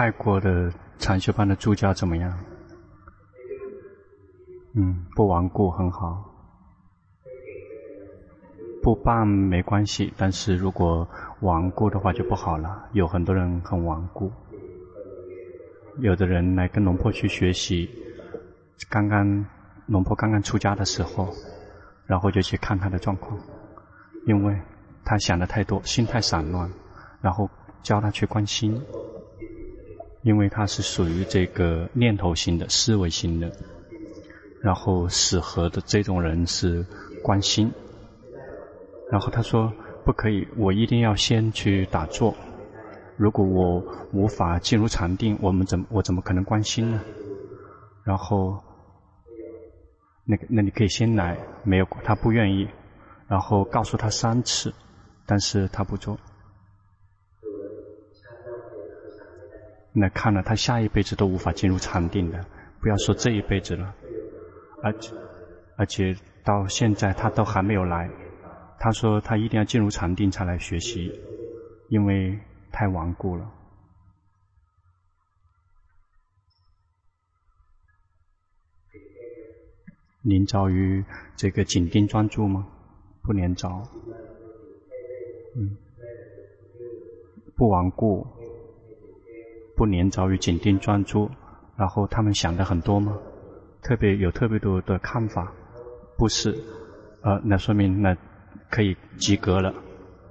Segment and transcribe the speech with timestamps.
[0.00, 2.34] 泰国的禅修班的助教怎么样？
[4.74, 6.24] 嗯，不顽固很好。
[8.82, 11.06] 不办没关系，但是如果
[11.40, 12.88] 顽固的话就不好了。
[12.94, 14.32] 有很多人很顽固，
[15.98, 17.86] 有的人来跟龙婆去学习，
[18.88, 19.44] 刚刚
[19.84, 21.28] 龙婆刚刚出家的时候，
[22.06, 23.38] 然后就去看他的状况，
[24.26, 24.58] 因为
[25.04, 26.70] 他想的太多，心太散乱，
[27.20, 27.50] 然后
[27.82, 28.80] 教他去观心，
[30.22, 33.50] 因为他是属于这个念头型的、思维型的，
[34.60, 36.84] 然后适合的这种人是
[37.22, 37.72] 关心。
[39.10, 39.72] 然后他说
[40.04, 42.34] ：“不可以，我一定要先去打坐。
[43.16, 47.00] 如果我无法进入禅定，我们怎我怎么可能关心呢？”
[48.04, 48.62] 然后，
[50.24, 52.68] 那个，那你可以先来，没有，他不愿意。
[53.28, 54.72] 然后告诉他三次，
[55.26, 56.18] 但是他不做。
[59.92, 62.42] 那看了他下一辈子都无法进入禅定的，
[62.80, 63.94] 不要说这一辈子了，
[64.82, 65.14] 而且
[65.76, 68.10] 而且到现在他都还没有来。
[68.82, 71.12] 他说：“他一定要进入禅定才来学习，
[71.90, 72.38] 因为
[72.72, 73.44] 太顽固了。”
[80.22, 81.04] 黏着于
[81.36, 82.66] 这个紧盯专注吗？
[83.22, 83.68] 不黏着。
[85.56, 85.76] 嗯，
[87.54, 88.26] 不顽固，
[89.80, 91.30] 不年早于紧盯专注。
[91.74, 93.16] 然后他们想的很多吗？
[93.80, 95.50] 特别有特别多的看法？
[96.18, 96.52] 不是。
[97.22, 98.14] 呃，那说明那。
[98.68, 99.74] 可以及格了。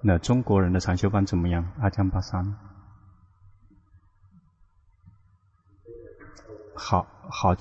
[0.01, 1.69] 那中国人的禅修班怎么样？
[1.81, 2.55] 阿江巴桑，
[6.73, 7.53] 好好，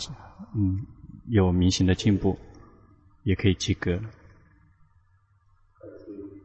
[0.54, 0.86] 嗯，
[1.26, 2.38] 有明显的进步，
[3.24, 3.98] 也可以及格。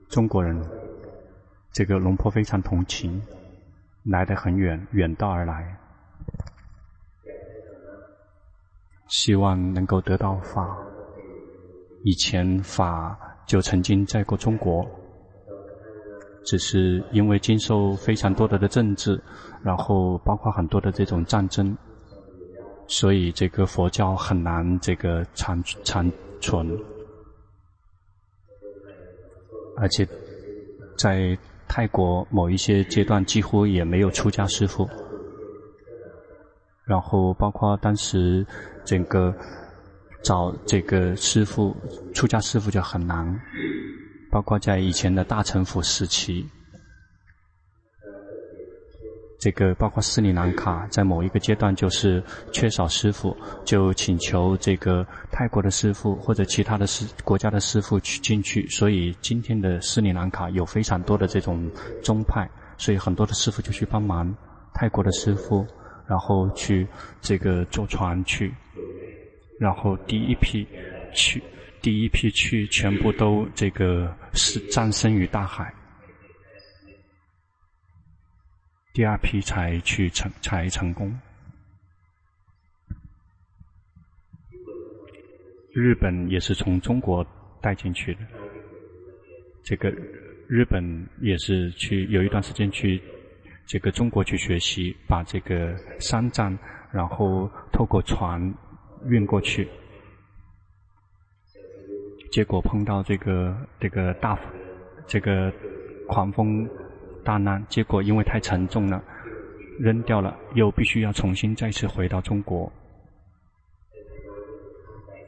[0.10, 0.60] 中国人，
[1.72, 3.22] 这个龙婆非常同情，
[4.06, 5.78] 来得很远，远道而来，
[9.08, 10.78] 希望能够得到法。
[12.04, 13.18] 以前法。
[13.46, 14.90] 就曾经在过中国，
[16.46, 19.22] 只是因为经受非常多的的政治，
[19.62, 21.78] 然后包括很多的这种战争，
[22.88, 26.10] 所以这个佛教很难这个长长
[26.40, 26.74] 存，
[29.76, 30.08] 而且
[30.98, 31.38] 在
[31.76, 34.88] 泰国某一些阶段几乎也没有出家师傅，
[36.86, 38.46] 然后包括当时
[38.86, 39.34] 整个。
[40.24, 41.76] 找这个师傅，
[42.14, 43.38] 出家师傅就很难，
[44.32, 46.48] 包括在以前的大乘府时期，
[49.44, 52.24] 这个包括斯里兰卡，在某一个阶段就是
[52.54, 61.70] 缺少师傅，就请求这个泰国的师傅或者其他的师国家的师傅去进去，所以今天的斯里兰卡有非常多的这种
[62.02, 64.34] 宗派，所以很多的师傅就去帮忙
[64.74, 65.68] 泰国的师傅，
[66.08, 66.88] 然后去
[67.20, 68.54] 这个坐船去。
[69.60, 70.66] 然后第一批
[71.14, 71.44] 去，
[71.82, 75.74] 第一批去，全部都这个是葬身于大海。
[78.94, 81.20] 第二批才去成才成功。
[85.74, 87.26] 日本也是从中国
[87.60, 88.20] 带进去的。
[89.64, 89.90] 这个
[90.48, 93.02] 日本也是去有一段时间去
[93.66, 96.58] 这个中国去学习，把这个三藏，
[96.92, 98.54] 然后透过船。
[99.06, 99.68] 运过去，
[102.32, 104.40] 结果碰到这个这个大
[105.06, 105.52] 这个
[106.08, 106.66] 狂风
[107.24, 109.04] 大难，结果因为太沉重了，
[109.80, 112.72] 扔掉了，又必须要重新再次回到中国。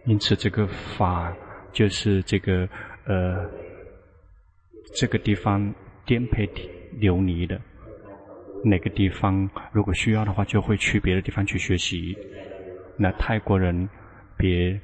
[0.06, 1.36] 因此，这个法
[1.72, 2.70] 就是这个
[3.06, 3.50] 呃
[4.94, 5.74] 这个地方
[6.06, 6.48] 颠沛
[7.00, 7.60] 流离的，
[8.64, 12.16] 哪个地方如果需要的话，就会去别的地方去学习。
[12.98, 13.90] 那泰国人
[14.38, 14.80] 别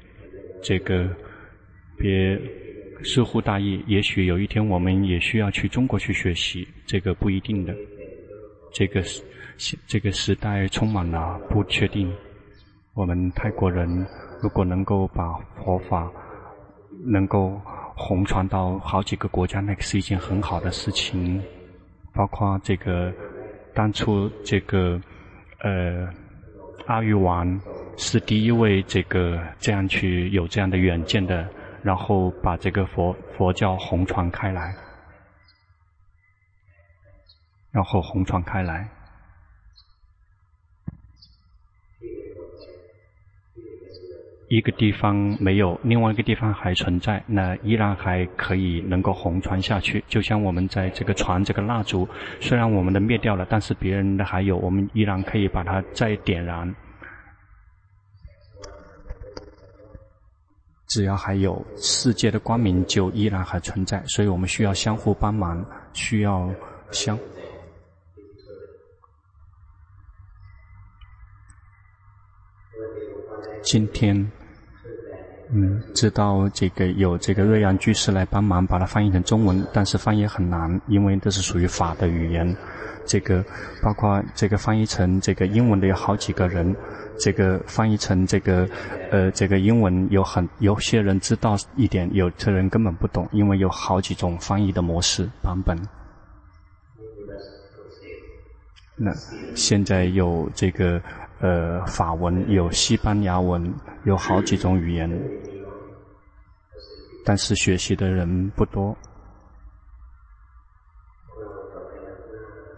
[0.60, 1.08] 这个
[1.96, 2.38] 别
[3.02, 7.74] 疏忽大意，也许有一天我们也需要去中国去学习，这个不一定的。
[8.72, 9.22] 这个时
[9.86, 12.12] 这个时代充满了不确定。
[12.94, 14.06] 我们泰国人
[14.42, 16.10] 如果能够把佛法
[17.04, 17.60] 能够
[17.96, 21.42] 弘传到好几个国家，那个是一件很好的事情。
[22.14, 23.12] 包括这个
[23.74, 25.00] 当初这个
[25.60, 26.08] 呃。
[26.86, 27.60] 阿育王
[27.96, 31.48] 是第一位这个这样去有这样的远见的，
[31.82, 34.74] 然后把这个佛佛教弘传开来，
[37.70, 38.88] 然后弘传开来。
[44.48, 50.04] 一个地方没有，另外一个地方还存在，那依然还可以能够红传下去。
[50.06, 52.06] 就像我们在这个传这个蜡烛，
[52.38, 56.74] 虽然我们的灭掉了，但是别人的还有，我们依然可以把它再点燃。
[60.92, 64.04] 只要还有世界的光明，就依然还存在。
[64.04, 66.52] 所以我们需要相互帮忙，需要
[66.90, 67.18] 相。
[73.62, 74.30] 今天。
[75.54, 82.54] 嗯，知道这个有这个瑞阳居士来帮忙把它翻译成中文，但是翻译很难，因为这是属于法的语言。
[83.04, 83.44] 这个
[83.82, 86.74] 包括这个翻译成这个英文的有好几个人，
[87.18, 88.68] 这个翻译成这个
[89.10, 95.76] 呃这个英文有很有些人知道一点，有的人根本不懂，因为有好几种翻译的模式版本。
[98.96, 99.12] 那
[99.54, 101.00] 现在有这个。
[101.44, 103.74] 呃，法文有西班牙文，
[104.04, 105.10] 有好几种语言，
[107.24, 108.96] 但是学习的人不多。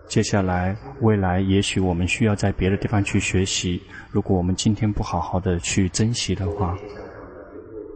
[0.06, 3.82] 接下来，未来也许我们需要在别的地方去学习。
[4.10, 6.76] 如果我们今天不好好的去珍惜的话，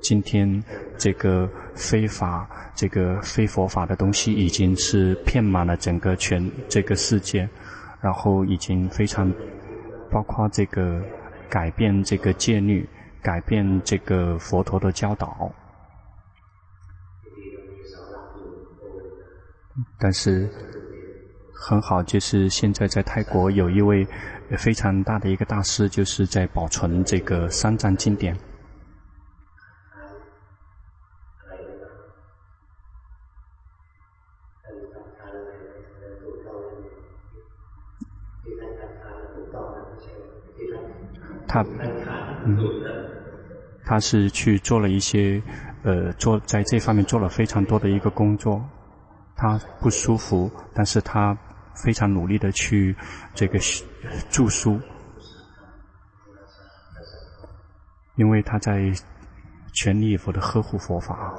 [0.03, 0.63] 今天
[0.97, 7.49] 这个非法、这个非佛法的东西已经是遍满了整个全这个世界，
[8.01, 9.33] 然后已经非常。
[10.11, 11.03] 包括这个
[11.51, 12.89] 改变这个戒律，
[13.21, 15.53] 改变这个佛陀的教导。
[20.01, 20.49] 但是
[21.61, 24.07] 很好，就是现在在泰国有一位
[24.57, 28.35] 非常大的一个大师，就是在保存这个三藏经典。
[41.47, 41.63] 他，
[42.45, 42.59] 嗯，
[43.85, 45.43] 他是去做了一些，
[45.83, 48.63] 呃，做在这方面做了非常多的一个工作。
[49.35, 51.37] 他不舒服，但是他
[51.85, 52.95] 非常努力的去
[53.35, 53.59] 这个
[54.31, 54.81] 著书，
[58.17, 58.93] 因为他在
[59.73, 61.35] 全力以赴的呵护佛法。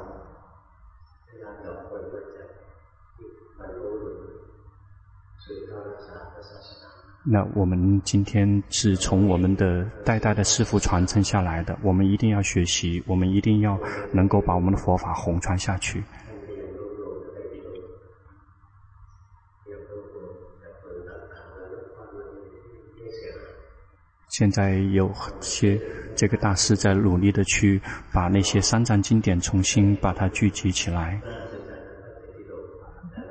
[7.22, 13.78] 那我们今天是从我们的代代的师父传承下来的，我们一定要学习，我们一定要
[14.10, 16.02] 能够把我们的佛法弘传下去。
[24.30, 25.78] 现在有些
[26.16, 27.80] 这个大师在努力的去
[28.12, 31.20] 把那些三藏经典重新把它聚集起来。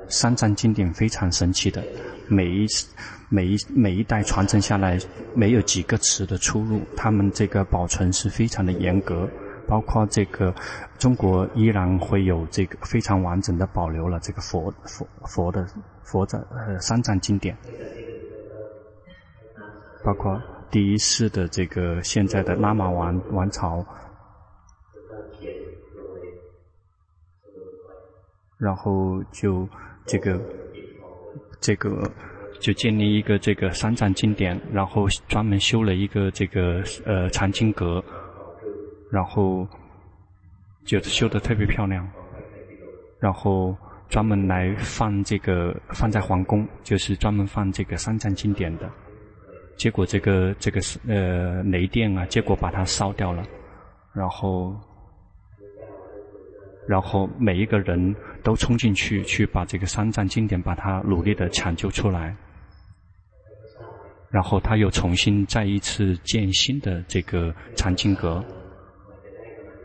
[0.08, 1.82] 三藏经典非常神奇的，
[2.28, 2.88] 每一次。
[3.32, 4.98] 每一每一代传承下来，
[5.36, 9.30] 没有几个词的出入，他们这个保存是非常的严格，
[9.68, 10.52] 包括这个
[10.98, 15.64] 中国依然会有这个非常完整的保留了这个佛佛佛的
[16.02, 17.56] 佛的呃三藏经典，
[20.02, 23.84] 包括第一世的这个现在的拉玛王王朝，
[28.58, 29.68] 然后就
[30.06, 30.40] 这个
[31.60, 32.10] 这个。
[32.58, 38.04] 就建立一个这个三藏经典，然后专门修了一个这个呃藏经阁，
[39.10, 39.66] 然后
[40.84, 42.06] 就修的特别漂亮，
[43.18, 43.74] 然后
[44.10, 48.90] 专门来放这个放在皇宫，就是专门放这个三藏经典的。
[49.80, 53.42] 结果这个这个是呃雷电啊，结果把它烧掉了，
[54.12, 54.76] 然后
[56.86, 62.36] 然后每一个人都冲进去去把这个三藏经典把它努力的抢救出来。
[64.28, 68.44] 然后他又重新再一次建新的这个藏经阁，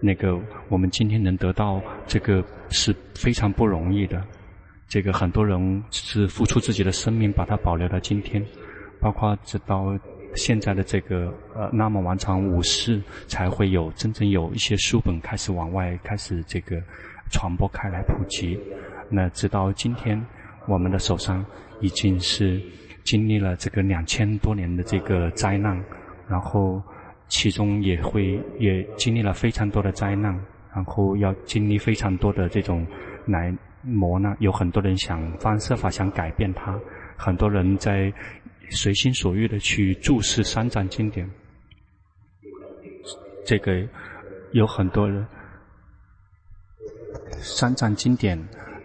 [0.02, 0.38] 那个
[0.68, 4.22] 我们今天能得到这个是非常不容易的，
[4.90, 8.46] 这个很多人是付出自己的生命把它保留到今天，
[9.00, 9.98] 包括直到
[10.36, 16.82] 现在的这个呃拉玛王朝五世才会有真正有一些书本开始往外开始这个
[17.32, 18.60] 传播开来普及，
[19.10, 20.24] 那直到今天
[20.68, 21.46] 我们的手上
[21.80, 22.62] 已经是。
[23.06, 25.80] 经历了这个两千多年的这个灾难，
[26.28, 26.82] 然后
[27.28, 30.36] 其中也会也经历了非常多的灾难，
[30.74, 32.84] 然后要经历非常多的这种
[33.28, 36.76] 来磨难，有很多人想方设法想改变它，
[37.16, 38.12] 很多人在
[38.72, 41.30] 随心所欲的去注释三藏经典，
[43.46, 43.88] 这个
[44.52, 45.26] 有很多人
[47.42, 48.38] 三藏经典。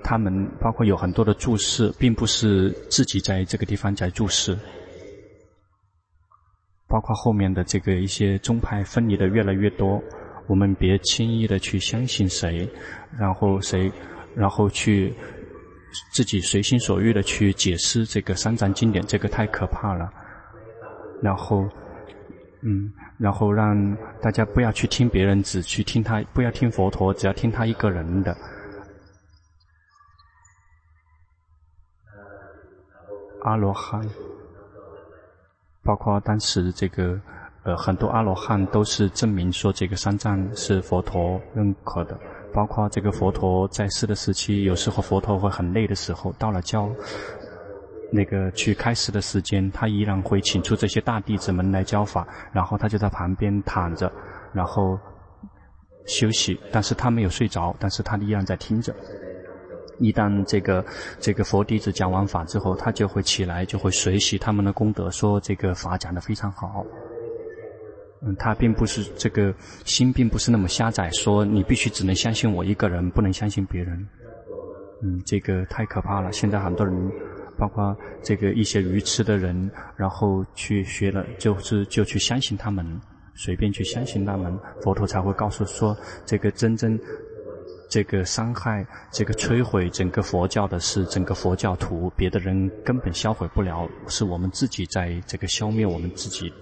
[0.02, 4.58] 他们包括有很多的注释，并不是自己在这个地方在注释，
[6.88, 10.02] 包括后面的这个一些宗派分离的越来越多，
[10.48, 12.66] 我们别轻易的去相信谁，
[13.18, 13.92] 然后谁，
[14.34, 15.14] 然后去
[16.12, 20.12] 自己随心所欲的去解释这个三藏经典，这个太可怕了。
[21.22, 21.68] 然后，
[22.62, 28.36] 嗯，然后让大家不要去听别人，只去听他，不要听佛陀，只要听他一个人的。
[33.42, 34.06] 阿罗汉，
[35.82, 37.18] 包括当时这个
[37.62, 42.18] 呃很多阿罗汉都是证明说这个三藏是佛陀认可的，
[42.52, 46.90] 包括这个佛陀在世的时期，有时候佛陀会很累的时候，到了教
[48.12, 54.10] 那个去开示的时间，他依然会请出这些大弟子们来教法，然后他就在旁边躺着，
[54.52, 54.98] 然后
[56.06, 58.94] 休息，但是他没有睡着，但是他依然在听着。
[60.00, 60.84] 一旦这个
[61.18, 66.84] 这个佛弟子讲完法之后，他就会起来，就会随喜他们的功德，说这个法讲得非常好。
[68.22, 74.06] 嗯，他并不是这个心，并不是那么狭窄，说你必须只能相信我一个人，不能相信别人。
[75.02, 76.30] 嗯，这个太可怕了。
[76.32, 76.94] 现在很多人，
[77.58, 83.00] 包括这个一些愚痴的人，然后去学了，就是就去相信他们，
[83.34, 85.96] 随便去相信他们，佛陀才会告诉说
[86.26, 86.98] 这个真正。
[87.88, 96.52] 这个伤害、这个摧毁整个佛教的是整个佛教徒，别的人根本销毁不了，是我们自己在这个消灭我们自己。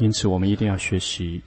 [0.00, 1.42] 因此，我们一定要学习，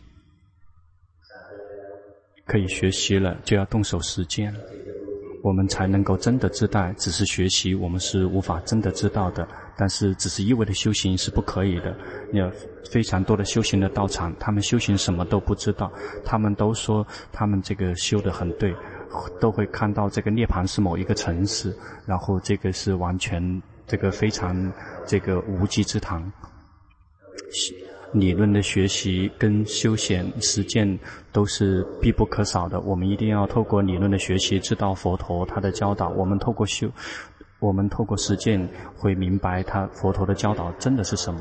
[2.46, 4.54] 可以学习了就要动手实践，
[5.42, 6.94] 我们才能够真的知道。
[6.94, 9.48] 只是学习，我们是无法真的知道的。
[9.76, 11.98] 但是，只是一味的修行是不可以的。
[12.32, 12.48] 有
[12.92, 15.92] 非常多的修行的道场，他们修行什么都不知道，
[16.24, 18.76] 他们都说他们这个修得很对，
[19.42, 24.72] 都会看到这个涅槃是某一个城市，然后这个是完全这个非常
[25.08, 26.22] 这个无稽之谈。
[28.14, 31.00] 理论的学习跟修行实践
[31.32, 32.80] 都是必不可少的。
[32.82, 36.10] 我们一定要透过理论的学习，知道佛陀他的教导。
[36.10, 36.90] 我们透过修。
[37.60, 41.40] 我们透过实践会明白他佛陀的教导真的是什么，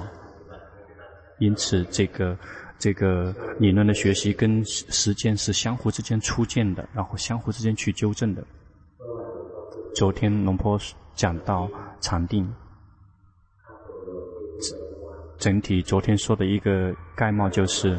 [1.40, 2.38] 因此这个
[2.78, 8.44] 这个理论的学习跟实践是相互之间出现的，然后相互之间去纠正的。
[9.96, 10.78] 昨天龙坡
[11.16, 11.68] 讲到
[12.00, 12.48] 禅定，
[15.42, 17.98] 整体昨天说的一个概貌就是，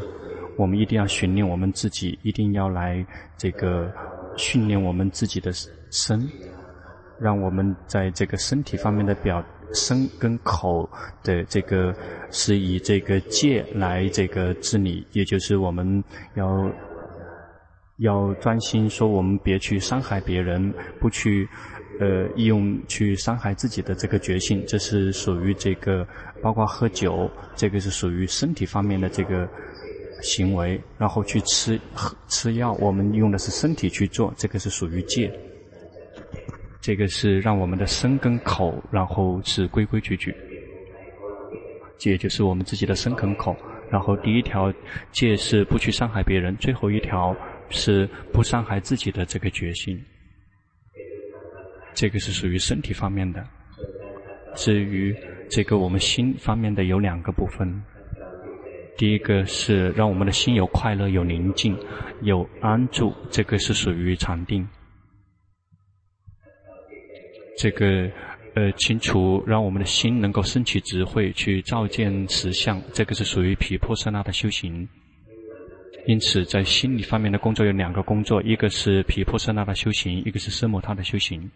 [0.56, 3.92] 我们一定要训练我们自己，一定要来这个
[4.38, 5.52] 训练我们自己的
[5.92, 6.26] 身。
[7.20, 10.90] 让我们在这个身体方面的表身跟口
[11.22, 11.94] 的这个
[12.32, 16.02] 是以这个戒来这个治理，也就是我们
[16.36, 16.72] 要
[17.98, 21.48] 要专心说，我们别去伤害别人，不去
[22.00, 26.06] 呃用去伤害自己的这个决心，这是属于这个
[26.44, 29.50] 包括喝酒，这个是属于身体方面的这个
[30.22, 35.32] 行为，然后去吃喝吃药，我们用的是身体去做，这个是属于戒。
[36.82, 40.36] 这个是让我们的身跟口，然后是规规矩矩，
[41.98, 43.56] 戒就是我们自己的身跟口。
[43.90, 44.74] 然后第一条
[45.14, 47.34] 戒是不去伤害别人，最后一条
[47.70, 49.98] 是不伤害自己的这个决心。
[51.94, 53.42] 这个是属于身体方面的。
[54.56, 55.16] 至于
[55.54, 57.80] 这个我们心方面的有两个部分，
[58.98, 61.78] 第一个是让我们的心有快乐、有宁静、
[62.24, 64.68] 有安住，这个是属于禅定。
[67.56, 68.10] 这个，
[68.56, 74.90] 呃，清除让我们的心能够升起智慧，去照见实相，这个是属于毗婆舍那的修行。
[76.08, 81.48] 因此，在心理方面的工作有两个工作，一个是毗婆舍那的修行，一个是奢摩他的修行。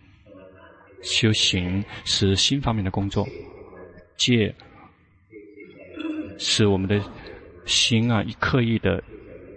[1.01, 3.27] 修行是心方面的工作，
[4.17, 4.53] 戒
[6.37, 6.99] 使我们的
[7.65, 9.01] 心啊，刻意的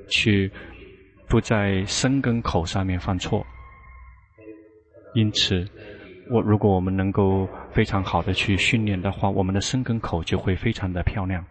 [0.08, 0.50] 去
[1.28, 3.44] 不在生根口上面犯错。
[5.14, 5.66] 因此。
[6.32, 11.44] 我如果我们能够非常好的去训练的话，我们的生根口就会非常的漂亮，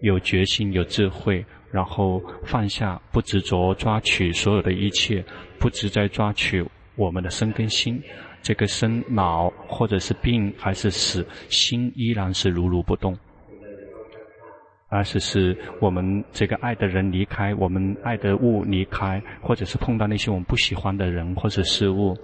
[0.00, 5.24] 有决心、有智慧，然后放下不执着抓取所有的一切，
[5.60, 8.02] 不执在抓取我们的生根心，
[8.42, 13.16] 这个生老或者是病还是死，心依然是如如不动，
[14.88, 22.16] 而是是我们这个爱的人离开，我们爱的物离开，或者是碰到那些我们不喜欢的人或者事物。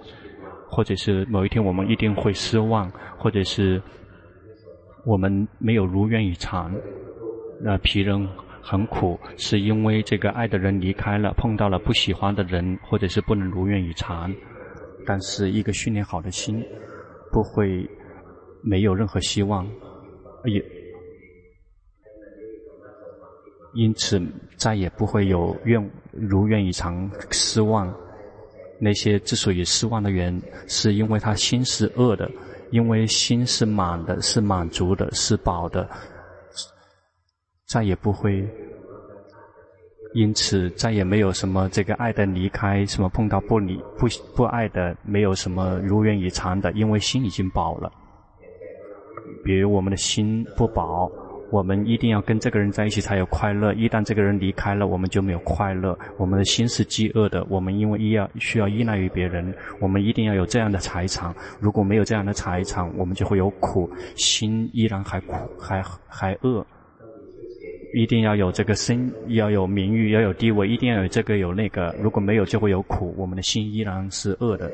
[0.65, 3.79] 或者是某一天我们一定会失望，或者是
[5.05, 6.73] 我们没有如愿以偿，
[7.61, 8.27] 那别人
[8.59, 14.33] 很苦，是因为这个爱的人离开了，碰到了不喜欢的人，或者是不能如愿以偿。
[15.05, 16.63] 但是一个训练好的心，
[17.31, 17.89] 不会
[18.61, 19.67] 没有任何希望，
[20.45, 20.63] 也
[23.73, 24.21] 因此
[24.57, 27.93] 再也不会有愿如愿以偿失望。
[28.79, 32.29] 那些之所以失望的人，是因为他心是恶的，
[32.71, 35.89] 因为心是满的，是满足的，是饱的，
[37.67, 38.45] 再也不会。
[40.13, 47.91] 因此，再也没有什么这个爱的离开，什么碰到不离不不爱的，没有什么如愿以偿的，因为心已经饱了。
[49.43, 51.11] 比如我们的心不饱，
[51.49, 53.73] 我们一定要跟这个人在一起才有快乐。
[53.73, 55.97] 一旦这个人离开了，我们就没有快乐。
[56.17, 61.33] 我们的心是饥饿的，我们因为依要需要依赖于别人，我们一定要有这样的财产。
[61.59, 66.65] 如果没有这样的财产，我们就会有苦，心依然还苦，还还饿。
[67.93, 71.95] 一定要有这个身，要有名誉，要有地位，一定要有这个有那个。
[72.01, 73.13] 如果没有，就会有苦。
[73.17, 74.71] 我们的心依然是恶的。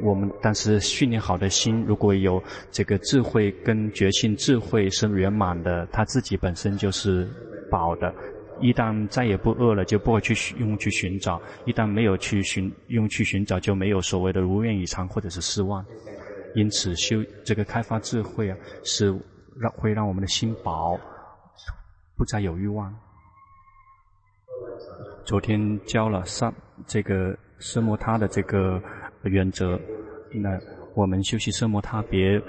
[0.00, 2.40] 我们但是训练好的心，如果有
[2.70, 7.28] 这个智慧跟觉性，智慧是圆满的，他自己本身就是
[7.68, 8.14] 饱的。
[8.60, 15.84] 一旦再也不饿了，就不会去用去寻找；一旦没有去寻用去寻找，就没有所谓的如愿以偿或者是失望。
[16.54, 19.12] 因此修这个开发智慧啊，是
[19.58, 20.96] 让会让我们的心饱。
[22.18, 22.92] 不再有欲望。
[25.24, 26.52] 昨天教了三
[26.84, 28.82] 这个奢摩他的这个
[29.22, 29.78] 原则，
[30.32, 30.58] 那
[30.94, 32.42] 我们休息奢摩他别。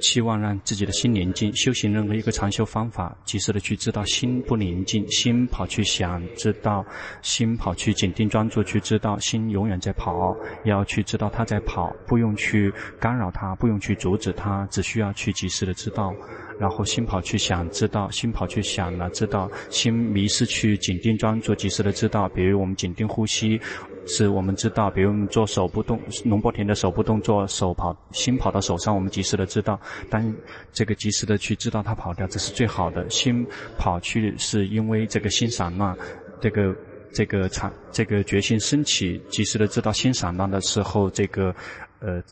[0.00, 6.84] 期望让自己的心宁静，修行任何一个禅修方法，及时的去知道心不宁静，心跑去想，知道
[7.22, 16.12] 心跑去紧盯专注，去知道心永远在跑，要去知道它在跑，不用去干扰它，不用去阻止它，只需要去及时的知道。
[16.58, 22.28] 然后心跑去想，知道心跑去想了，知道心迷失去紧盯专注，及时的知道。
[22.30, 23.60] 比如我们紧盯呼吸。
[24.06, 30.32] 是我们知道，比如我们做手部动，龙波田的手部动作，手跑，心跑到手上，我们及时的知道，但
[30.72, 33.08] 这个及时的去知道它跑掉，这是最好的。
[33.10, 33.44] 心
[33.76, 35.96] 跑去是因为这个心散乱，
[36.40, 36.76] 这个
[37.12, 41.52] 这个禅这个决心升起，及时的知道心散乱的时候，这个
[41.98, 42.22] 呃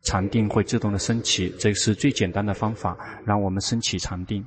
[0.00, 4.42] 禅定会自动的升起，这是最简单的方法，让我们升起禅定。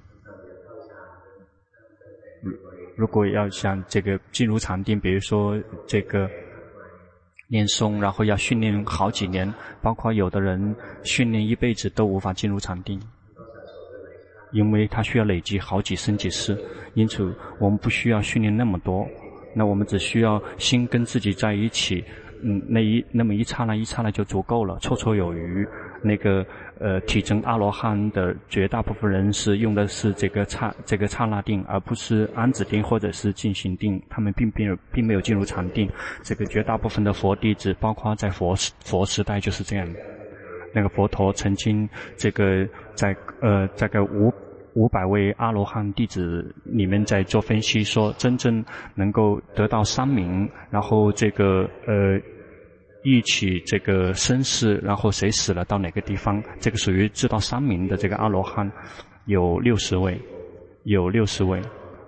[2.96, 6.28] 如果要想这个进入禅定，比如说这个。
[7.52, 12.98] 练松，然后要训练好几年，包括有的人训练一辈子都无法进入禅定，
[14.54, 16.58] 因为他需要累积好几生几世。
[16.94, 19.06] 因此，我们不需要训练那么多，
[19.54, 22.04] 那我们只需要心跟自己在一起，
[22.42, 25.68] 嗯，那一那么一刹那一刹那就足够了，绰绰有余。
[26.02, 26.46] 那个。
[26.84, 34.02] 呃，体证阿罗汉的绝大部分人是用的是这个刹这个刹那定，而不是安止定或者是静心定。
[34.10, 35.88] 他们并并没有并没有进入禅定。
[36.24, 39.88] 这个绝大部分的佛弟子，包括在佛佛时代就是这样。
[40.74, 44.34] 那个佛陀曾经这个在呃这个五
[44.74, 48.66] 五百位阿罗汉弟子里面在做分析，说真正
[48.96, 52.20] 能够得到三明，然后这个呃。
[53.04, 58.72] 一起这个生死，然后谁死了到哪个地方，这个属于知道三明的这个阿罗汉，
[59.26, 60.20] 有六十位，
[60.84, 61.60] 有六十位，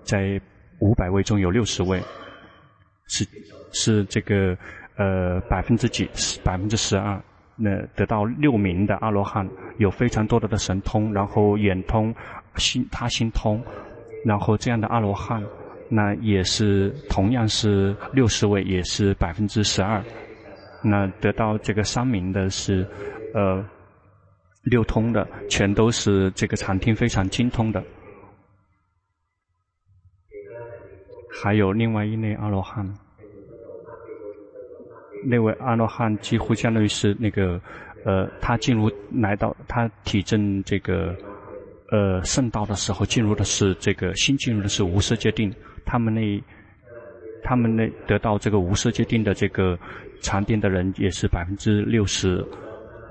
[0.04, 0.40] 在
[0.80, 2.00] 五百位中有六十位，
[3.08, 3.26] 是
[3.72, 4.56] 是这个
[4.98, 6.08] 呃百分之几
[6.44, 7.20] 百分之十二，
[7.56, 12.14] 那得到六名的阿罗汉有非常多的的神通，然后眼通
[12.58, 13.60] 心他心通，
[14.26, 15.44] 然后这样的阿罗汉，
[15.90, 20.04] 那也是同样是六十位，也是百分之十二。
[20.84, 22.86] 那得到这个三明的是，
[23.34, 23.65] 呃，
[24.63, 27.82] 六通的，全都是这个禅定非常精通的。
[31.32, 32.86] 还有另外一类阿罗汉，
[35.24, 37.60] 那位阿罗汉几乎相当于是那个，
[38.06, 41.15] 呃，他进入来到他体证这个，
[41.91, 45.54] 呃，圣道的时候，进入的是这个新进入的是无色界定，
[45.86, 46.43] 他们那。
[47.44, 49.78] 他们那得到这个无色界定的这个
[50.22, 52.44] 禅定的人也是百分之六十，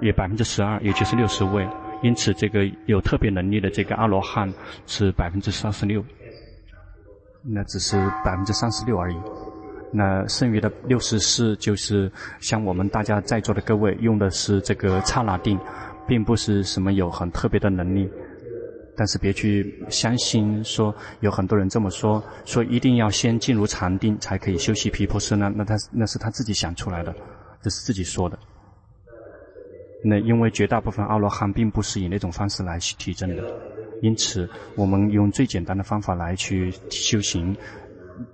[0.01, 1.69] 也百分之十二，也就是六十位。
[2.03, 4.53] 因此，这个有特别能力的这个阿罗汉
[4.87, 6.05] 是百分之三十六，
[7.43, 9.17] 那只是百分之三十六而已。
[9.93, 15.57] 那剩余的六十四就是像我们大家在座的各位用的是这个刹那定，
[16.09, 18.11] 并不是什么有很特别的能力。
[18.95, 27.15] 但是别去相信说有很多人这么说，说一定要先进入禅定才可以修习皮婆舍那，那他那是他自己想出来的，
[27.63, 28.39] 这是自己说的。
[30.05, 33.45] 那因为绝大部分阿罗汉并不是以那种方式来去提证的，
[34.03, 37.57] 因此我们用最简单的方法来去修行，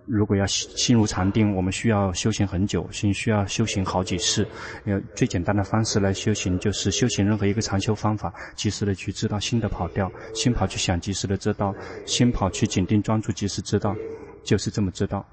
[0.06, 4.46] 如果要心心如禅定，我们需要修行很久，心需要修行好几世。
[4.84, 11.72] 呃，最简单的方式来修行，就是修行任何一个禅修方法，及时的去知道心的跑掉，心跑去想，及时的知道；
[12.06, 13.94] 心跑去紧盯专注，及时知道，
[14.42, 15.24] 就是这么知道。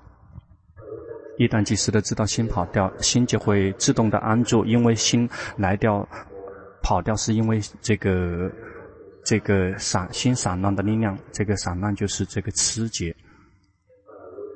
[1.38, 6.08] 一旦及时的知道心跑掉，心就会自动的安住，因为心来掉、
[6.82, 8.50] 跑掉，是因为这个
[9.24, 13.14] 这个散心散乱的力量，这个散乱就是这个痴结。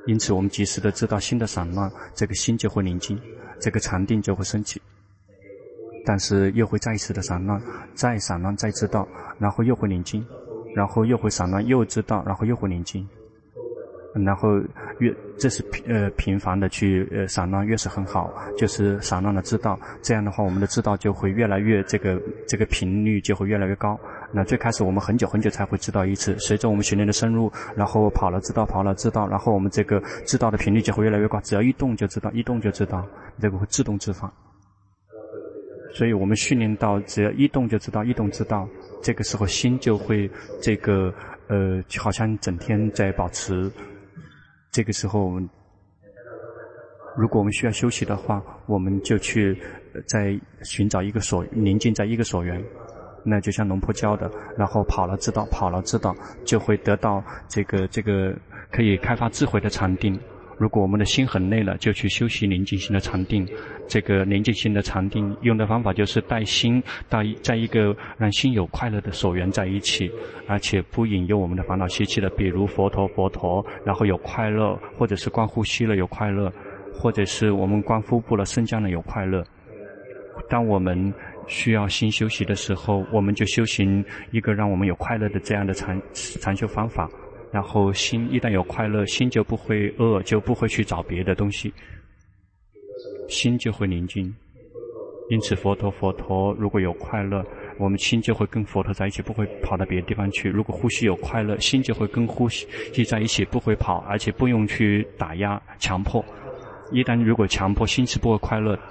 [0.09, 3.15] 因此，我们及时的知道心的散乱，这个心就会宁静，
[3.59, 4.81] 这个禅定就会升起。
[6.03, 7.61] 但是又会再一次的散乱，
[7.93, 10.25] 再散乱再知道，然后又会宁静，
[10.75, 13.07] 然后又会散乱又知道，然后又会宁静。
[14.25, 14.59] 然后
[14.97, 23.99] 越这是呃频繁的去呃散乱越是很好，就是散乱的知道，这样的话我们的知道就会越来越这个这个频率就会越来越高。
[24.31, 33.05] 那最开始我们很久很久才会知道一次，随着我们训练的深入，然后跑了知道跑了知道，然后我们这个知道的频率就会越来越高，只要一动就知道，一动就知道，
[33.39, 34.31] 这个会自动自发。
[35.91, 38.69] 所以我们训练到只要一动就知道，一动知道，
[39.01, 40.29] 这个时候心就会
[40.61, 41.11] 这个
[41.47, 43.71] 呃好像整天在保持。
[44.71, 45.41] 这个时候，
[47.17, 49.59] 如果我们需要休息的话，我们就去
[50.07, 52.63] 在寻找一个所宁静在一个所缘，
[53.23, 58.33] 那就像龙婆教的，然后跑了知道，跑了知道，就会得到这个这个
[58.71, 60.19] 可以开发智慧的禅定。
[60.57, 63.47] 如果我们的心很累了，就去修习宁静心的禅定。
[63.87, 70.11] 这个宁静心的禅定用的方法就是带心到在一个让心有快乐的所缘在一起，
[70.47, 76.51] 而且不引诱我们的烦恼习气的，比如佛陀佛陀，然后有快乐，或者是观呼吸了有快乐，
[76.93, 79.41] 或者是我们观腹部了升降了有快乐。
[80.49, 81.13] 当我们
[81.49, 87.09] 需要心休息的时候，我们就修行一个让我们有快乐的这样的禅禅修方法。
[87.51, 91.73] 然后心一旦有快乐，心就不会饿，就不会去找别的东西，
[93.27, 94.31] 心就会宁静。
[95.31, 97.43] 因此，佛陀佛陀如果有快乐，
[97.79, 100.47] 我们心就会跟佛陀在一起，不会跑到别的地方去。
[100.47, 102.67] 如果呼吸有快乐，心就会跟呼吸
[103.03, 106.23] 在一起，不会跑，而且不用去打压、强迫。
[106.91, 108.81] 一旦如果强迫，心是不会快乐的。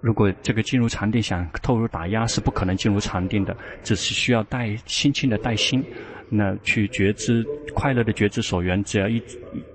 [0.00, 5.82] 如果这个进入禅定想透入打压，是不可能进入禅定的，只是需要带轻轻的带心。
[6.28, 9.22] 那去觉知快乐的觉知所缘，只要一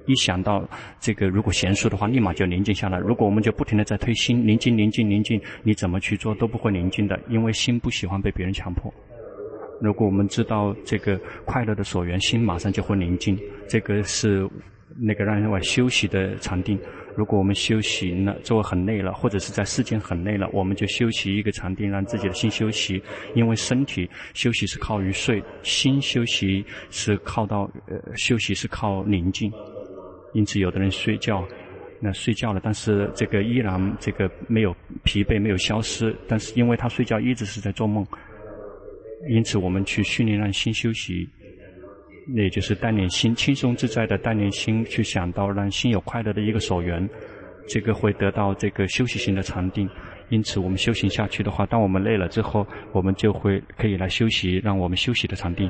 [0.05, 0.67] 一想到
[0.99, 2.97] 这个，如果娴熟的话，立马就宁静下来。
[2.99, 8.93] 如果我们就不停地在推心，宁静宁静宁静，你怎么去做都不会宁静的，因为心不喜欢被别人强迫。
[9.79, 13.39] 如果我们知道这个快乐的所缘，心马上就会宁静。
[13.69, 14.45] 这个是
[14.97, 16.77] 那个让人往休息的禅定。
[17.15, 23.01] 如果我们修行了，做很累了，或者是在世间很累了，我们就休息一个禅定，让自己的心休息。
[23.35, 29.51] 因为身体休息是靠于睡，心休息是靠到呃休息是靠宁静。
[30.33, 31.45] 因此，有的人睡觉，
[31.99, 36.15] 那睡觉了，但是这个依然这个没有疲惫，没有消失。
[36.27, 38.07] 但是因为他睡觉一直是在做梦，
[39.29, 41.27] 因此我们去训练让心休息。
[42.27, 47.09] 那也就是带领心轻松自在的带领心去想到让心有快乐的一个所缘，
[47.67, 49.89] 这个会得到这个休息型的禅定。
[50.29, 55.69] 因此，我们修行下去的话，当我们累了之后，我们就会可以来休息，让我们休息的禅定。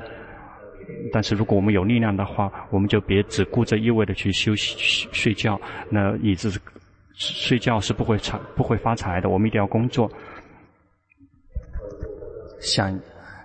[1.11, 5.59] 但是，如果我们有力量的话，我们就别只顾着一味的去休息睡觉，
[5.89, 6.51] 那以致
[7.13, 9.29] 睡觉是不会财不会发财的。
[9.29, 10.11] 我们一定要工作，
[12.59, 12.99] 想。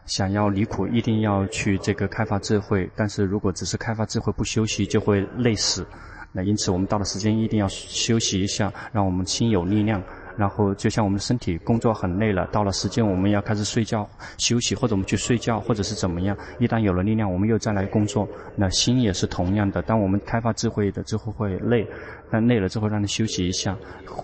[0.06, 2.88] 想要离苦，一定要去这个开发智慧。
[2.96, 5.86] 但是如果只是开发智慧不休息，就会累死。
[6.32, 10.02] 那因此，我们到了时间一定要休息一下，让我们心有力量。
[10.36, 16.36] 然后，就像我们身体工作很累了，到了时间我们要开始睡觉休息，或者我们去睡觉，或者是怎么样。
[16.58, 18.28] 一旦有了力量，我们又再来工作。
[18.54, 19.80] 那心也是同样的。
[19.80, 21.86] 当我们开发智慧的之后会累，
[22.30, 23.74] 但累了之后让你休息一下，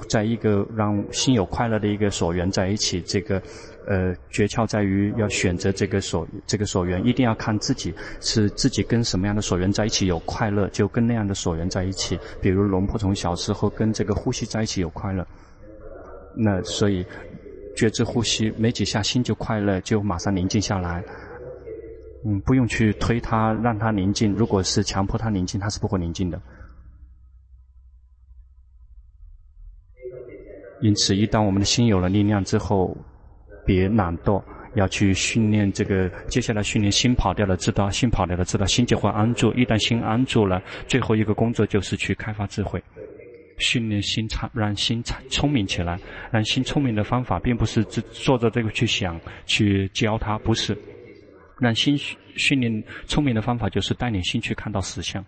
[0.07, 3.42] 在一个让心有快乐的一个所缘在一起，这个。
[3.87, 12.18] 呃，诀窍在于要选择这个所这个所缘，一定要看自己是自己跟什么样的所缘在一起有快乐，就跟那样的所缘在一起。
[12.40, 15.27] 比如龙婆从小时候跟这个呼吸在一起有快乐，
[16.37, 17.05] 那所以
[17.75, 21.03] 觉知呼吸没几下心就快乐，就马上宁静下来。
[22.25, 26.40] 嗯，不用去推他让他宁静，如果是强迫他宁静，他是不会宁静的。
[30.81, 32.97] 因此，一旦我们的心有了力量之后，
[33.64, 34.42] 别懒惰，
[34.75, 36.09] 要去训练这个。
[36.29, 39.53] 接下来训练心跑掉了，知道心跑掉了，知道心就会安住。
[39.55, 42.83] 一旦心安住了，最后一个工作就是去开发智慧，
[43.59, 45.98] 训练心聪，让心聪明起来。
[46.31, 50.77] 让心聪明的方法，并不是只坐着这个去想，去教他，不是。
[51.59, 51.96] 让心
[52.35, 55.25] 训练聪明的方法，就是带领心去看到实相。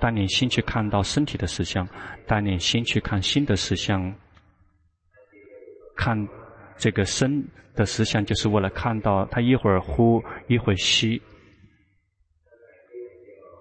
[0.00, 1.88] 带领心去看到身体的实相，
[2.26, 4.12] 带领心去看心的实相，
[5.96, 6.28] 看
[6.76, 11.20] 这个身的实相，就是为了看到他一会儿呼，一会儿吸。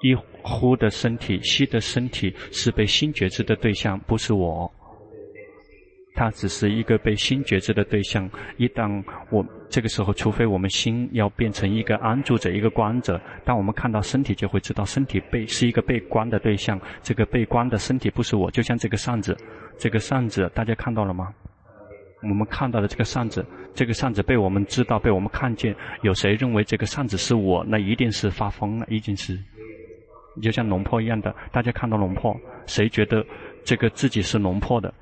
[0.01, 4.69] 一呼的身体，吸的身体是被心觉知的对象，不是我。
[6.15, 8.29] 它只是一个被心觉知的对象。
[8.57, 16.79] 一旦我这个时候，除非我们心要变成一个安住者、一个观者，当我们看到身体，就会知道身体被是一个被观的对象。
[17.01, 19.35] 这个被观的身体不是我，就像这个扇子，
[19.77, 21.33] 这个扇子大家看到了吗？
[22.23, 25.75] 我们看到的这个扇子，这个扇子被我们知道、被我们看见。
[26.01, 27.65] 有谁认为这个扇子是我？
[27.67, 29.37] 那一定是发疯了，一定是。
[30.41, 33.23] 就像龙婆一样的，大家看到龙婆，谁觉得
[33.63, 34.93] 这个自己是龙婆的？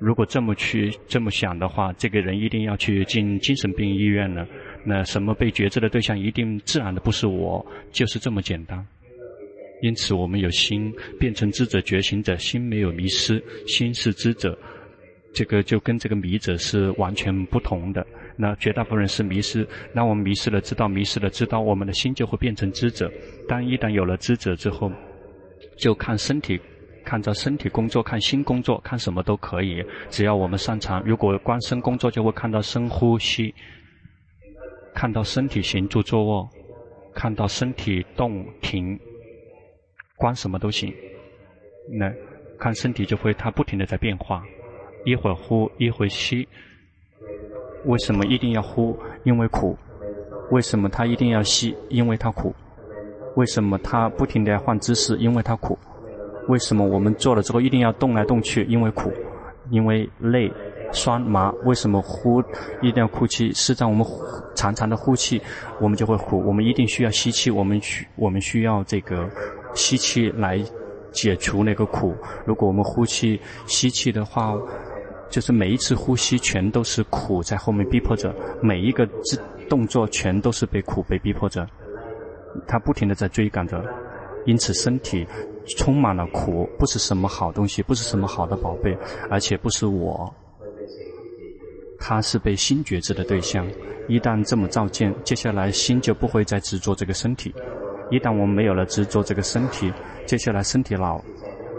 [0.00, 4.46] 如果这么去这么想的话，这个人一定要去进精神病医院了。
[4.84, 8.84] 那什么被觉知的对象，一定自然的不是我，就是这么简单。
[9.82, 14.58] 因此，我们有心变成知者觉醒者，心没有迷失，心是知者，
[15.36, 18.04] 这个就跟这个迷者是完全不同的。
[18.38, 23.12] 那绝大部分人是迷失，那我们迷失了，知道迷失了，知道我们的心就会变成知者。
[23.46, 24.90] 当一旦有了知者之后，
[25.76, 26.58] 就看身体，
[27.04, 31.02] 看着身体工作，看心工作，看什么都可以，只要我们擅长。
[31.04, 33.54] 如果观身工作，就会看到深呼吸，
[34.94, 36.48] 看到身体行住坐卧，
[37.14, 38.98] 看到身体动停，
[40.16, 40.90] 观什么都行。
[41.90, 42.10] 那
[42.58, 44.42] 看身体就会，它不停的在变化，
[45.06, 46.48] 一会儿呼，一会儿吸。
[47.84, 48.98] 为什么一定要呼？
[49.22, 49.78] 因为苦。
[50.50, 51.76] 为什么他一定要吸？
[51.88, 52.52] 因为他苦。
[53.36, 55.16] 为什么他不停地换姿势？
[55.18, 55.78] 因为他苦。
[56.48, 58.64] 为什么我们做了之后一定要动来动去？
[58.64, 59.12] 因为苦。
[59.70, 60.52] 因为累、
[60.90, 61.52] 酸、麻。
[61.64, 62.42] 为什么呼
[62.82, 63.52] 一定要哭泣？
[63.52, 64.04] 是在我们
[64.56, 65.40] 长长的呼气，
[65.80, 66.42] 我们就会苦。
[66.44, 69.30] 我们一定需要吸气，我们需我们需要这个
[69.72, 70.60] 吸气来
[71.12, 72.12] 解除那个苦。
[72.44, 74.58] 如果我们呼气、吸气的话。
[75.28, 79.08] 就是每一次呼吸全都是苦在后面逼迫着，每一个
[79.68, 81.66] 动作全都是被苦被逼迫着，
[82.66, 83.84] 他不停的在追赶着，
[84.44, 85.26] 因此身体
[85.76, 88.96] 充满了苦，不是什么好东西，不是什么好的宝贝，
[89.28, 90.32] 而且不是我，
[91.98, 93.66] 他是被心觉知的对象。
[94.08, 97.52] 一旦这么照见，接下来心就不会再执着这个身体。
[98.08, 99.92] 一旦我们没有了执着这个身体，
[100.24, 101.20] 接下来身体老。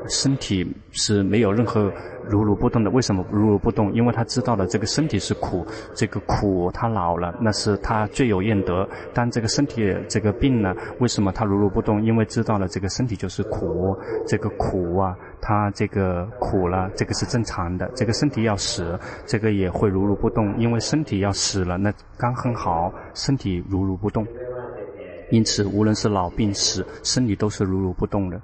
[0.10, 1.92] 身体是没有任何
[2.30, 3.94] 如如不动的，为什么如如不动？
[3.94, 8.88] 因为他知道了这个身体是苦，这个苦他老了，那是他罪有应得。
[9.14, 12.04] 但这个身体这个病呢，为什么他如如不动？
[12.04, 17.90] 因为知道了这个身体就是苦，这个苦啊，他这个苦了，这个是正常的。
[17.96, 24.26] 这个身体要死，这个也会如如不动，因为身体要死了，那刚很好，身体如如不动。
[25.30, 28.42] 因此，无论是老病死，身体都是如如不动的。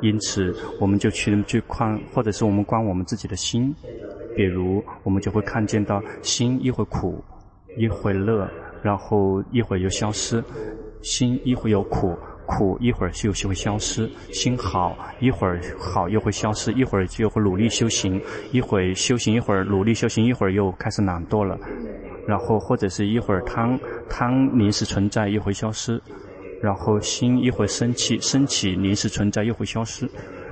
[0.00, 3.74] 因此，我们就去去观，或者是我们观我们自己的心。
[4.36, 7.22] 比如，我们就会看见到心一会苦，
[7.78, 8.50] 一会乐，
[8.82, 10.42] 然后一会又消失。
[11.02, 14.10] 心一会有苦，苦一会儿就就会消失。
[14.32, 18.20] 心好，一会儿好又会消失，一会儿就会努力修行，
[18.52, 21.58] 一会儿修行一会儿努力修行，一会儿又开始懒惰了。
[22.26, 23.78] 然后或者是一会儿贪
[24.08, 26.00] 贪临时存在，一会消失。
[26.64, 30.06] 然后心一会升起，升起临时存在又会消失；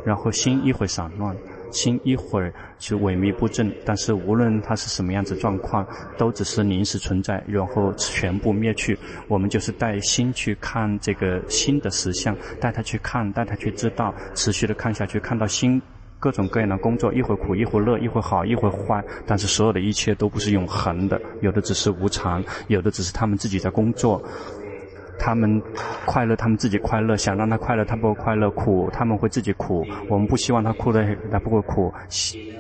[0.05, 1.35] 然后心一会散乱，
[1.71, 3.73] 心一会儿就萎靡不振。
[3.83, 5.87] 但是无论它是什么样子状况，
[6.19, 8.99] 都只是临时存在，然后全部灭去。
[9.27, 15.81] 我们就是带心去看这个心的实相，带他去看，带他去知道，持续的看下去，看到心
[16.21, 19.03] 各种各样的工作，一会苦，一会乐，一会好，一会坏。
[19.27, 24.23] 但是所有的一切都不是永恒的，有的只是无常，有的只是他们自己在工作。
[25.25, 25.63] 他们
[26.05, 29.87] 快乐，他们自己快乐；想让他快乐，他不会快乐；苦，他们会自己苦。
[30.09, 31.95] 我们不希望他哭的，他不会苦。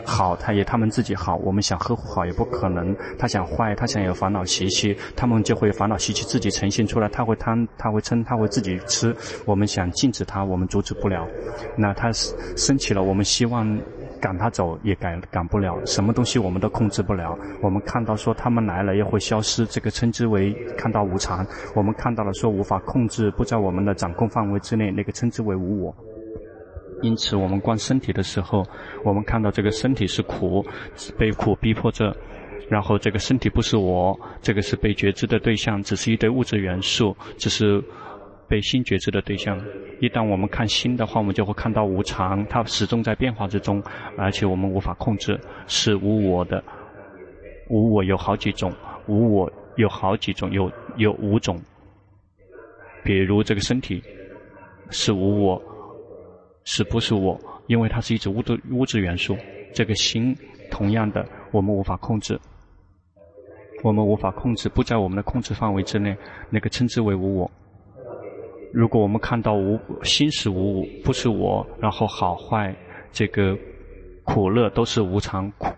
[0.06, 1.34] 好，他也他们自己好。
[1.38, 2.94] 我们想呵护好也不可能。
[3.18, 7.08] 他想坏，他想有烦恼习气，他们就会烦恼习气自己呈现出来。
[7.08, 9.12] 他会贪，他会嗔，他会自己吃。
[9.44, 11.26] 我们想禁止他，我们阻止不了。
[11.76, 13.76] 那他生起了，我们希望。
[14.22, 17.36] 赶他走也赶赶不了，什么东西我们都控制不了。
[17.60, 21.44] 我们看到说他们来了又会消失，这个称之为看到无常。
[21.74, 25.92] 我们看到了说无法控制，不在我们的掌控范围之内，那个称之为无我。
[27.02, 28.64] 因此，我们观身体的时候，
[29.04, 30.64] 我们看到这个身体是苦，
[31.18, 32.16] 被苦逼迫着，
[32.70, 37.82] 然后这个身体不是我，这个是被觉知的对象，只是一堆物质元素，只是。
[38.52, 39.58] 被心觉知的对象，
[39.98, 43.82] 一旦我们看心的话，我们就会看到无常，它始终在变化之中，
[44.18, 46.62] 而且我们无法控制，是无我的。
[47.70, 48.70] 无我有好几种，
[49.06, 51.58] 无我有好几种，有有五种。
[53.02, 54.02] 比如这个身体
[54.90, 55.62] 是无我，
[56.64, 57.40] 是不是我？
[57.68, 59.34] 因为它是一种物质物质元素。
[59.72, 60.36] 这个心
[60.70, 62.38] 同样的，我们无法控制，
[63.82, 66.14] 我们无法控制，不在我们的控制范围之内，
[66.50, 67.50] 那个称之为无我。
[68.72, 72.74] 如果我们看到无心是无我，不是我，然后好坏
[73.10, 73.56] 这个
[74.24, 75.68] 苦乐都是无常苦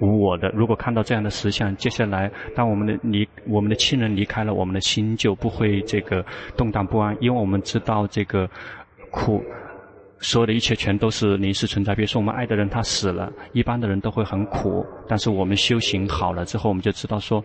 [0.00, 0.48] 无我的。
[0.50, 6.24] 如果看到这样的实相，接下来当我们的离我们的亲人离开了，我们的心就不会这个
[6.56, 8.48] 动荡不安，因为我们知道这个
[9.10, 9.42] 苦。
[10.20, 11.94] 所有的一切全都是临时存在。
[11.94, 14.86] 比如说，我们爱的人他死了，一般的人都会很苦。
[15.06, 17.44] 但是我们修行好了之后，我们就知道说，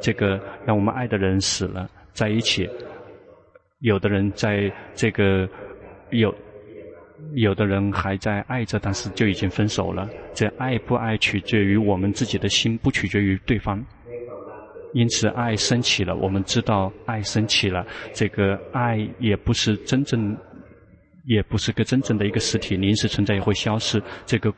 [0.00, 2.66] 这个让我们爱的人死了，在一起。
[3.84, 5.46] 有的人在这个
[6.10, 6.34] 有，
[7.34, 10.08] 有的人还在爱着，但是就已经分手了。
[10.32, 13.84] 这爱不爱取决于我们自己的心，不取决于对方。
[14.94, 17.86] 因此，爱升起了，我们知道爱升起了。
[18.14, 20.34] 这个爱也不是真正。
[21.26, 23.98] 也不是个真正的一个实体，临时存在也会消失。
[24.26, 24.52] 这个，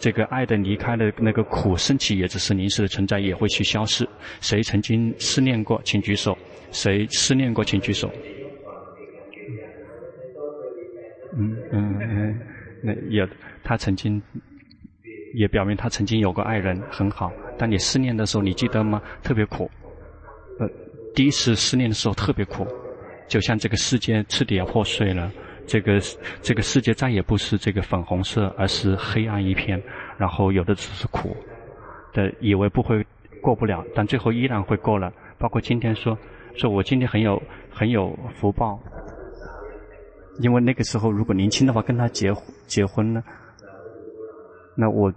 [0.00, 4.04] 这个爱的离开的那个苦升起，也只是临时的存在，也会去消失。
[4.40, 6.36] 谁曾经思念过，请举手。
[6.72, 8.10] 谁思念过，请举手。
[11.72, 12.40] 嗯嗯，
[12.82, 13.28] 那也
[13.64, 14.22] 他曾经，
[15.34, 17.32] 也表明他曾经有过爱人，很好。
[17.58, 19.02] 当你思念的时候，你记得吗？
[19.22, 19.70] 特别苦。
[20.58, 20.68] 呃，
[21.14, 22.66] 第一次思念的时候特别苦，
[23.28, 25.30] 就像这个世界彻底要破碎了。
[25.66, 25.98] 这个
[26.40, 29.82] 这个世界再也不是这个粉红色，而是黑暗一片。
[30.16, 31.36] 然后有的只是苦
[32.12, 33.04] 的，以为不会
[33.42, 35.12] 过不了，但最后依然会过了。
[35.38, 36.16] 包括今天说，
[36.54, 38.80] 说我今天很有很有福报，
[40.40, 42.32] 因为那个时候如果年轻的话跟他结
[42.66, 43.22] 结婚呢，
[44.74, 45.12] 那我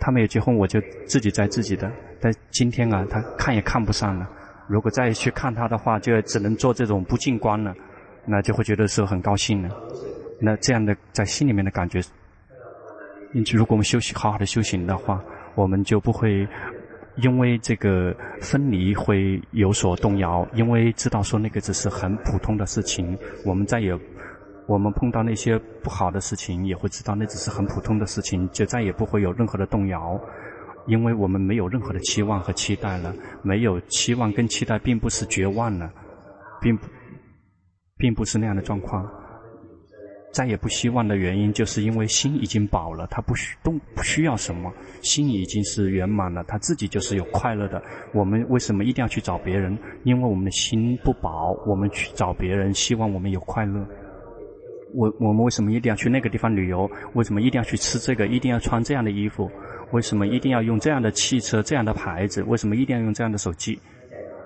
[0.00, 1.90] 他没有结婚，我就自己在自己的。
[2.20, 4.28] 但今天啊，他看也看不上了。
[4.68, 7.74] 如果再去看他的话，就只能做这种不净观了。
[8.24, 9.76] 那就会觉得是很高兴了，
[10.38, 12.00] 那这样的在心里面的感觉，
[13.32, 15.20] 因此如果我们休息好好的修行的话，
[15.56, 16.46] 我们就不会
[17.16, 23.98] 因为这个分离会有所动摇，因为知道说那个只是很普通的事情，我们再也
[24.66, 30.20] 我们碰到那些不好的事情，也会知道那只是很普通的事情，就再也不会有任何的动摇，
[30.86, 35.92] 因为我们没有任何的期望和期待了，没有期望跟期待，并不是绝望了，
[36.60, 36.86] 并不。
[37.98, 39.08] 并不是那样的状况，
[40.32, 47.82] 再也不希望的原因，就是因为心已经饱了，他不需都不需要什么，心已经是圆满了，他自己就是有快乐的。
[48.14, 49.76] 我们为什么一定要去找别人？
[50.04, 53.86] 因为我们的心不饱，我们去找别人，希望我们有快乐。
[54.94, 56.90] 我我们为什么一定要去那个地方旅游？
[57.14, 58.26] 为什么一定要去吃这个？
[58.26, 59.50] 一定要穿这样的衣服？
[59.90, 62.42] 为什么一定要用这样的汽车、这样的牌子？
[62.44, 63.78] 为什么一定要用这样的手机？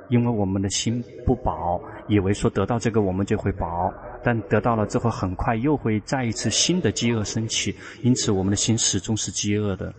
[0.09, 3.93] 因为我们的心不饱，以为说得到这个我们就会饱，
[4.27, 9.95] 但得到了之后很快又会再一次新的饥饿升起，因此我们的心始终是饥饿的。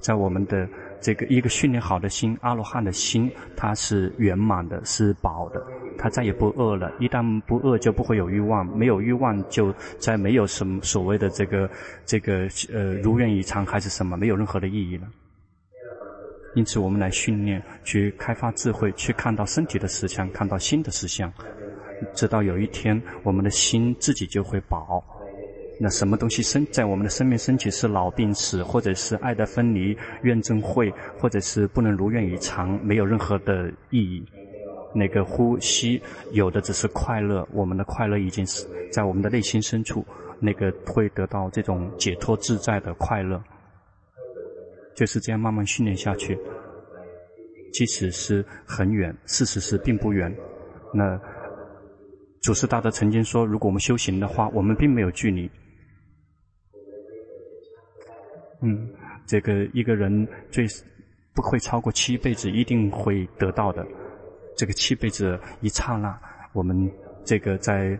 [0.00, 0.68] 在我们的
[1.00, 5.64] 这个一个训练好的心，阿罗汉的心，它是圆满的，是饱的，
[5.96, 6.92] 它再也不饿了。
[6.98, 11.70] 一旦不饿，就不会有欲望，没有欲望，就再没有什么所谓的这个
[12.04, 15.06] 这个呃如愿以偿还是什么，没有任何的意义了。
[16.56, 21.32] 因此，我们来训练，去开发智慧，去看到身体的实相，看到心的实相，
[22.14, 25.02] 直到有一天，我们的心自己就会饱。
[25.78, 34.24] 那什么东西生在我们的生命升起是老病死，或者是爱的分离、怨憎会，或者是不能如愿以偿，没有任何的意义。
[34.94, 36.00] 那个呼吸
[36.32, 40.02] 有的只是快乐，我们的快乐已经是在我们的内心深处，
[40.40, 43.42] 那个会得到这种解脱自在的快乐。
[44.94, 46.38] 就是这样慢慢训练下去，
[47.70, 50.34] 即使是很远，事实是并不远。
[50.94, 51.20] 那
[52.42, 55.50] 祖师大德曾经说，如果我们修行的话，我们并没有距离。
[58.62, 58.88] 嗯，
[59.26, 60.66] 这个一个人最
[61.34, 63.86] 不会超过七辈子，一定会得到的。
[64.56, 66.18] 这个七辈子一刹那，
[66.52, 66.90] 我们
[67.24, 67.98] 这个在。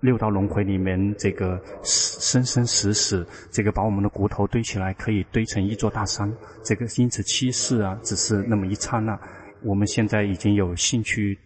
[0.00, 6.32] 六道轮回里面，这个生生死死，这个把我们的骨头堆起来，可以堆成一座大山。
[6.62, 9.18] 这个因此七世啊，只是那么一刹那。
[9.62, 11.36] 我们现在已经有兴趣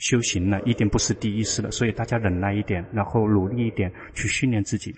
[0.00, 1.70] 修行了，一定不是第一世了。
[1.70, 4.92] 所以大家忍耐一点，然后努力一点，去训练自己，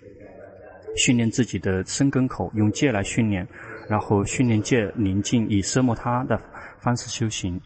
[0.97, 3.47] 训练自己的生根口，用戒来训练，
[3.89, 6.41] 然后训练戒宁静，以奢摩他的
[6.79, 7.61] 方式修行。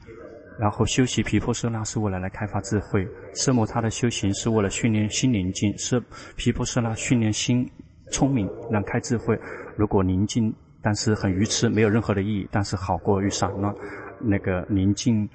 [0.58, 6.02] 然后修习毗婆舍那是为了来开发智慧，奢摩他的修行是为了训练心宁静，是
[6.34, 7.70] 毗婆舍那训练心
[8.10, 9.38] 聪明，让开智慧。
[9.76, 13.74] 如果宁静，但是很愚痴，没有任何的意义，但是好过于散乱。
[14.18, 15.28] 那个宁静，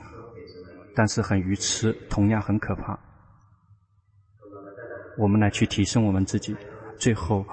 [0.96, 2.98] 但是很愚痴，同样很可怕。
[5.18, 6.56] 我们来去提升我们自己，
[6.98, 7.46] 最后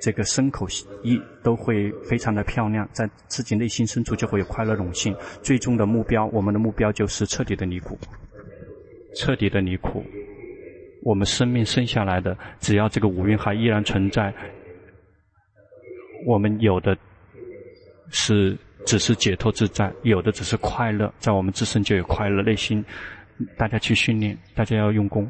[0.00, 0.66] 这个牲口
[1.02, 5.14] 一都会非常的漂亮，在自己内心深处就会有快乐荣幸。
[5.42, 7.98] 最终的目标，我们的目标就是彻底的离苦，
[9.16, 10.02] 彻底的离苦。
[11.02, 14.34] 我们生命生下来的，只要这个五蕴还依然存在，
[16.26, 16.96] 我们有的
[18.10, 22.84] 是只是解脱自在，有的只是快乐，在我们自身就有快乐内心。
[23.56, 25.28] 大家去训练，大家要用功。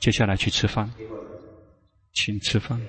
[0.00, 0.90] 接下来去吃饭，
[2.12, 2.80] 请吃饭。